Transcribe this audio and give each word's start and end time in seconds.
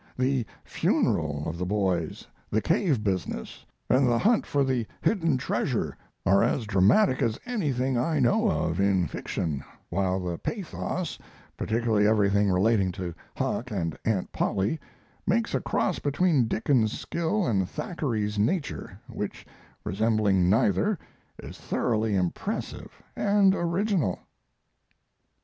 The 0.17 0.47
'funeral' 0.63 1.47
of 1.47 1.59
the 1.59 1.65
boys, 1.67 2.25
the 2.49 2.59
cave 2.59 3.03
business, 3.03 3.63
and 3.87 4.07
the 4.07 4.17
hunt 4.17 4.47
for 4.47 4.63
the 4.63 4.87
hidden 4.99 5.37
treasure 5.37 5.95
are 6.25 6.43
as 6.43 6.65
dramatic 6.65 7.21
as 7.21 7.39
anything 7.45 7.99
I 7.99 8.17
know 8.19 8.49
of 8.49 8.79
in 8.79 9.05
fiction, 9.05 9.63
while 9.91 10.19
the 10.19 10.39
pathos 10.39 11.19
particularly 11.55 12.07
everything 12.07 12.49
relating 12.49 12.91
to 12.93 13.13
Huck 13.37 13.69
and 13.69 13.95
Aunt 14.03 14.31
Polly 14.31 14.79
makes 15.27 15.53
a 15.53 15.61
cross 15.61 15.99
between 15.99 16.47
Dickens's 16.47 16.99
skill 16.99 17.45
and 17.45 17.69
Thackeray's 17.69 18.39
nature, 18.39 18.97
which, 19.07 19.45
resembling 19.83 20.49
neither, 20.49 20.97
is 21.43 21.59
thoroughly 21.59 22.15
impressive 22.15 23.03
and 23.15 23.53
original." 23.53 24.17